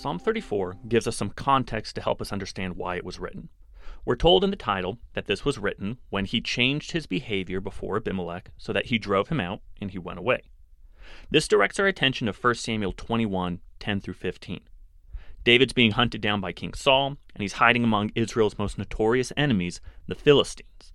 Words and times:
Psalm 0.00 0.18
34 0.18 0.78
gives 0.88 1.06
us 1.06 1.14
some 1.14 1.28
context 1.28 1.94
to 1.94 2.00
help 2.00 2.22
us 2.22 2.32
understand 2.32 2.74
why 2.74 2.96
it 2.96 3.04
was 3.04 3.18
written. 3.18 3.50
We're 4.06 4.16
told 4.16 4.42
in 4.42 4.48
the 4.48 4.56
title 4.56 4.98
that 5.12 5.26
this 5.26 5.44
was 5.44 5.58
written 5.58 5.98
when 6.08 6.24
he 6.24 6.40
changed 6.40 6.92
his 6.92 7.04
behavior 7.04 7.60
before 7.60 7.98
Abimelech 7.98 8.50
so 8.56 8.72
that 8.72 8.86
he 8.86 8.96
drove 8.96 9.28
him 9.28 9.40
out 9.40 9.60
and 9.78 9.90
he 9.90 9.98
went 9.98 10.18
away. 10.18 10.40
This 11.30 11.46
directs 11.46 11.78
our 11.78 11.86
attention 11.86 12.28
to 12.28 12.32
1 12.32 12.54
Samuel 12.54 12.94
21 12.96 13.60
10 13.78 14.00
through 14.00 14.14
15. 14.14 14.60
David's 15.44 15.74
being 15.74 15.90
hunted 15.90 16.22
down 16.22 16.40
by 16.40 16.54
King 16.54 16.72
Saul, 16.72 17.08
and 17.34 17.42
he's 17.42 17.60
hiding 17.60 17.84
among 17.84 18.10
Israel's 18.14 18.56
most 18.56 18.78
notorious 18.78 19.34
enemies, 19.36 19.82
the 20.06 20.14
Philistines. 20.14 20.94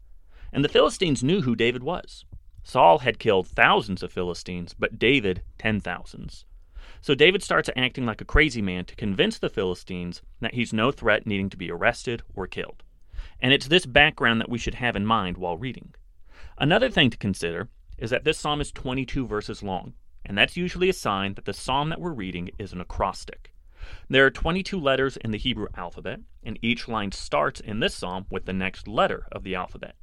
And 0.52 0.66
the 0.66 0.70
Philistines 0.70 1.24
knew 1.24 1.42
who 1.42 1.56
David 1.56 1.84
was. 1.84 2.26
Saul 2.64 2.98
had 2.98 3.20
killed 3.20 3.48
thousands 3.48 4.02
of 4.02 4.12
Philistines, 4.12 4.74
but 4.74 4.98
David 4.98 5.44
ten 5.60 5.80
thousands. 5.80 6.46
So 7.02 7.16
David 7.16 7.44
starts 7.44 7.70
acting 7.76 8.06
like 8.06 8.22
a 8.22 8.26
crazy 8.26 8.62
man 8.62 8.86
to 8.86 8.96
convince 8.96 9.38
the 9.38 9.50
Philistines 9.50 10.22
that 10.42 10.54
he's 10.54 10.74
no 10.74 10.92
threat 10.92 11.28
needing 11.28 11.50
to 11.50 11.58
be 11.58 11.72
arrested 11.72 12.24
or 12.36 12.48
killed. 12.48 12.84
And 13.40 13.54
it's 13.54 13.68
this 13.68 13.86
background 13.86 14.42
that 14.42 14.50
we 14.50 14.58
should 14.58 14.76
have 14.76 14.96
in 14.96 15.06
mind 15.06 15.38
while 15.38 15.58
reading. 15.58 15.94
Another 16.58 16.90
thing 16.90 17.10
to 17.10 17.18
consider 17.18 17.70
is 17.98 18.10
that 18.10 18.24
this 18.24 18.38
psalm 18.38 18.62
is 18.62 18.72
22 18.72 19.28
verses 19.28 19.62
long, 19.62 19.94
and 20.26 20.38
that's 20.38 20.58
usually 20.58 20.90
a 20.90 20.94
sign 20.94 21.34
that 21.36 21.46
the 21.46 21.54
psalm 21.54 21.90
that 21.90 22.02
we're 22.02 22.12
reading 22.12 22.50
is 22.58 22.74
an 22.74 22.82
acrostic. 22.82 23.54
There 24.10 24.26
are 24.26 24.32
22 24.32 24.80
letters 24.80 25.18
in 25.18 25.32
the 25.32 25.38
Hebrew 25.38 25.68
alphabet, 25.76 26.22
and 26.44 26.58
each 26.62 26.88
line 26.88 27.12
starts 27.12 27.60
in 27.60 27.80
this 27.80 27.94
psalm 27.94 28.26
with 28.32 28.46
the 28.46 28.54
next 28.54 28.88
letter 28.88 29.28
of 29.32 29.44
the 29.44 29.56
alphabet. 29.56 29.96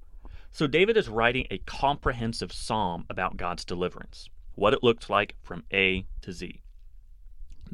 So 0.52 0.66
David 0.66 0.96
is 0.96 1.08
writing 1.08 1.46
a 1.50 1.58
comprehensive 1.58 2.52
psalm 2.52 3.06
about 3.08 3.36
God's 3.36 3.64
deliverance, 3.64 4.28
what 4.54 4.74
it 4.74 4.82
looked 4.82 5.10
like 5.10 5.34
from 5.42 5.64
A 5.72 6.06
to 6.20 6.32
Z. 6.32 6.61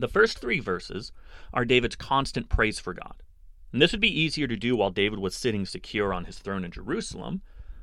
The 0.00 0.06
first 0.06 0.38
three 0.38 0.60
verses 0.60 1.10
are 1.52 1.64
David's 1.64 1.96
constant 1.96 2.48
praise 2.48 2.78
for 2.78 2.94
God. 2.94 3.20
And 3.72 3.82
this 3.82 3.90
would 3.90 4.00
be 4.00 4.20
easier 4.20 4.46
to 4.46 4.56
do 4.56 4.76
while 4.76 4.90
David 4.90 5.18
was 5.18 5.34
sitting 5.34 5.66
secure 5.66 6.14
on 6.14 6.24
his 6.24 6.38
throne 6.38 6.64
in 6.64 6.70
Jerusalem, 6.70 7.42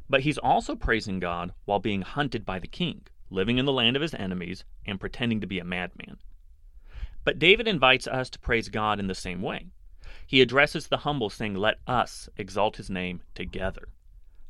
but 0.10 0.22
he's 0.22 0.38
also 0.38 0.78
praising 0.78 1.20
God 1.20 1.54
while 1.66 1.80
being 1.80 2.04
hunted 2.04 2.46
by 2.46 2.58
the 2.58 2.68
king, 2.68 3.02
living 3.30 3.58
in 3.58 3.66
the 3.66 3.74
land 3.74 3.98
of 3.98 4.02
his 4.02 4.14
enemies, 4.14 4.64
and 4.86 4.98
pretending 4.98 5.42
to 5.42 5.48
be 5.48 5.60
a 5.60 5.66
madman. 5.66 6.18
But 7.26 7.38
David 7.38 7.68
invites 7.68 8.08
us 8.08 8.30
to 8.30 8.40
praise 8.40 8.70
God 8.70 8.98
in 8.98 9.08
the 9.08 9.14
same 9.14 9.42
way. 9.42 9.68
He 10.26 10.42
addresses 10.42 10.88
the 10.88 10.98
humble, 10.98 11.30
saying, 11.30 11.56
Let 11.56 11.80
us 11.86 12.30
exalt 12.38 12.78
his 12.78 12.90
name 12.90 13.24
together. 13.34 13.90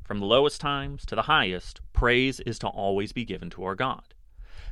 From 0.04 0.20
the 0.20 0.28
lowest 0.28 0.62
times 0.62 1.04
to 1.08 1.16
the 1.16 1.24
highest, 1.24 1.82
praise 1.94 2.40
is 2.42 2.60
to 2.60 2.68
always 2.68 3.12
be 3.12 3.26
given 3.26 3.50
to 3.50 3.64
our 3.64 3.76
God. 3.76 4.14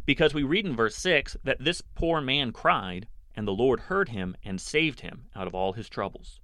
Because 0.06 0.34
we 0.34 0.44
read 0.44 0.66
in 0.66 0.76
verse 0.76 0.96
6 0.98 1.38
that 1.44 1.64
this 1.64 1.82
poor 1.96 2.20
man 2.20 2.52
cried, 2.52 3.08
and 3.36 3.48
the 3.48 3.54
Lord 3.54 3.82
heard 3.82 4.10
him 4.10 4.36
and 4.44 4.60
saved 4.60 5.00
him 5.00 5.28
out 5.36 5.48
of 5.48 5.56
all 5.56 5.73
his 5.73 5.88
troubles. 5.88 6.40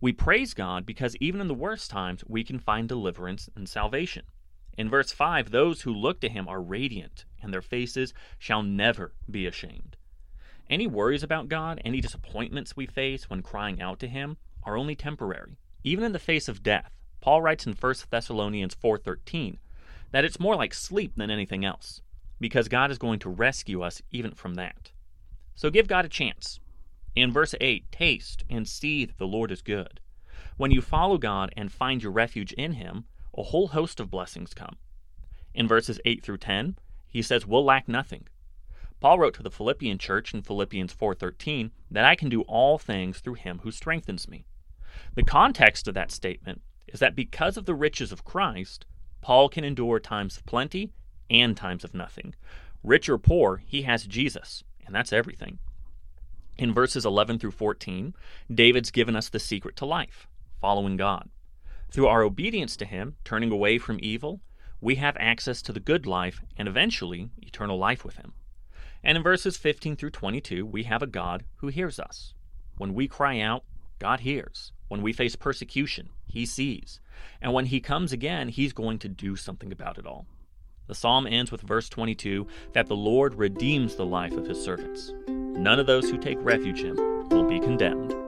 We 0.00 0.12
praise 0.12 0.52
God 0.52 0.84
because 0.84 1.16
even 1.16 1.40
in 1.40 1.48
the 1.48 1.54
worst 1.54 1.90
times, 1.90 2.22
we 2.26 2.44
can 2.44 2.58
find 2.58 2.88
deliverance 2.88 3.48
and 3.56 3.66
salvation. 3.68 4.26
In 4.76 4.90
verse 4.90 5.12
5, 5.12 5.50
those 5.50 5.82
who 5.82 5.94
look 5.94 6.20
to 6.20 6.28
him 6.28 6.46
are 6.46 6.60
radiant, 6.60 7.24
and 7.40 7.54
their 7.54 7.62
faces 7.62 8.12
shall 8.38 8.62
never 8.62 9.14
be 9.30 9.46
ashamed. 9.46 9.96
Any 10.68 10.86
worries 10.86 11.22
about 11.22 11.48
God, 11.48 11.80
any 11.84 12.00
disappointments 12.00 12.76
we 12.76 12.86
face 12.86 13.30
when 13.30 13.42
crying 13.42 13.80
out 13.80 13.98
to 14.00 14.08
him 14.08 14.36
are 14.62 14.76
only 14.76 14.94
temporary. 14.94 15.56
Even 15.84 16.04
in 16.04 16.12
the 16.12 16.18
face 16.18 16.48
of 16.48 16.62
death, 16.62 16.92
Paul 17.20 17.40
writes 17.40 17.66
in 17.66 17.74
1 17.74 17.94
Thessalonians 18.10 18.74
4:13 18.74 19.58
that 20.10 20.24
it's 20.24 20.40
more 20.40 20.56
like 20.56 20.74
sleep 20.74 21.12
than 21.16 21.30
anything 21.30 21.64
else, 21.64 22.02
because 22.40 22.68
God 22.68 22.90
is 22.90 22.98
going 22.98 23.18
to 23.20 23.30
rescue 23.30 23.82
us 23.82 24.02
even 24.10 24.32
from 24.32 24.54
that. 24.54 24.90
So 25.54 25.70
give 25.70 25.86
God 25.86 26.04
a 26.04 26.08
chance. 26.08 26.60
In 27.14 27.32
verse 27.32 27.54
8, 27.60 27.90
taste 27.92 28.44
and 28.50 28.66
see 28.66 29.04
that 29.04 29.18
the 29.18 29.26
Lord 29.26 29.52
is 29.52 29.62
good. 29.62 30.00
When 30.56 30.70
you 30.70 30.80
follow 30.80 31.18
God 31.18 31.52
and 31.56 31.70
find 31.70 32.02
your 32.02 32.12
refuge 32.12 32.52
in 32.52 32.72
him, 32.72 33.04
a 33.36 33.42
whole 33.42 33.68
host 33.68 34.00
of 34.00 34.10
blessings 34.10 34.54
come. 34.54 34.76
In 35.54 35.68
verses 35.68 36.00
8 36.04 36.22
through 36.22 36.38
10, 36.38 36.76
he 37.08 37.22
says, 37.22 37.46
We'll 37.46 37.64
lack 37.64 37.88
nothing. 37.88 38.26
Paul 39.00 39.18
wrote 39.18 39.34
to 39.34 39.42
the 39.42 39.50
Philippian 39.50 39.98
church 39.98 40.32
in 40.32 40.42
Philippians 40.42 40.92
4:13 40.94 41.70
that 41.90 42.04
I 42.04 42.14
can 42.14 42.28
do 42.28 42.42
all 42.42 42.78
things 42.78 43.20
through 43.20 43.34
him 43.34 43.58
who 43.58 43.70
strengthens 43.70 44.26
me. 44.26 44.46
The 45.14 45.22
context 45.22 45.86
of 45.86 45.94
that 45.94 46.10
statement 46.10 46.62
is 46.88 47.00
that 47.00 47.14
because 47.14 47.56
of 47.56 47.66
the 47.66 47.74
riches 47.74 48.12
of 48.12 48.24
Christ, 48.24 48.86
Paul 49.20 49.48
can 49.48 49.62
endure 49.62 50.00
times 50.00 50.36
of 50.36 50.46
plenty 50.46 50.92
and 51.30 51.56
times 51.56 51.84
of 51.84 51.94
nothing. 51.94 52.34
Rich 52.82 53.08
or 53.08 53.18
poor, 53.18 53.62
he 53.66 53.82
has 53.82 54.06
Jesus, 54.06 54.64
and 54.86 54.94
that's 54.94 55.12
everything. 55.12 55.58
In 56.56 56.72
verses 56.72 57.04
11 57.04 57.38
through 57.38 57.52
14, 57.52 58.14
David's 58.52 58.90
given 58.90 59.16
us 59.16 59.28
the 59.28 59.40
secret 59.40 59.76
to 59.76 59.86
life, 59.86 60.26
following 60.60 60.96
God. 60.96 61.28
Through 61.90 62.06
our 62.08 62.22
obedience 62.22 62.76
to 62.76 62.84
him, 62.84 63.16
turning 63.24 63.50
away 63.50 63.78
from 63.78 63.98
evil, 64.00 64.40
we 64.80 64.96
have 64.96 65.16
access 65.18 65.62
to 65.62 65.72
the 65.72 65.80
good 65.80 66.06
life 66.06 66.42
and 66.56 66.68
eventually 66.68 67.30
eternal 67.40 67.78
life 67.78 68.04
with 68.04 68.16
him. 68.16 68.34
And 69.02 69.16
in 69.16 69.22
verses 69.22 69.56
15 69.56 69.96
through 69.96 70.10
22, 70.10 70.64
we 70.64 70.84
have 70.84 71.02
a 71.02 71.06
God 71.06 71.44
who 71.56 71.68
hears 71.68 71.98
us. 71.98 72.34
When 72.76 72.94
we 72.94 73.06
cry 73.06 73.40
out, 73.40 73.64
God 73.98 74.20
hears. 74.20 74.72
When 74.88 75.02
we 75.02 75.12
face 75.12 75.36
persecution, 75.36 76.08
He 76.26 76.46
sees. 76.46 77.00
And 77.40 77.52
when 77.52 77.66
He 77.66 77.80
comes 77.80 78.12
again, 78.12 78.48
He's 78.48 78.72
going 78.72 78.98
to 79.00 79.08
do 79.08 79.36
something 79.36 79.72
about 79.72 79.98
it 79.98 80.06
all. 80.06 80.26
The 80.86 80.94
psalm 80.94 81.26
ends 81.26 81.50
with 81.50 81.62
verse 81.62 81.88
22 81.88 82.46
that 82.72 82.86
the 82.86 82.96
Lord 82.96 83.34
redeems 83.34 83.94
the 83.94 84.04
life 84.04 84.32
of 84.32 84.46
His 84.46 84.62
servants. 84.62 85.12
None 85.28 85.78
of 85.78 85.86
those 85.86 86.10
who 86.10 86.18
take 86.18 86.38
refuge 86.40 86.80
in 86.80 86.96
Him 86.98 87.28
will 87.30 87.48
be 87.48 87.58
condemned. 87.58 88.23